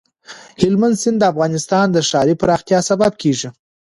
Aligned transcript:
هلمند 0.61 0.95
سیند 1.01 1.17
د 1.19 1.23
افغانستان 1.31 1.85
د 1.91 1.97
ښاري 2.09 2.35
پراختیا 2.41 2.79
سبب 2.89 3.11
کېږي. 3.21 3.49